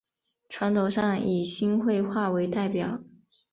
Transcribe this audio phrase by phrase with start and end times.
[0.49, 3.03] 传统上以新会话为代表。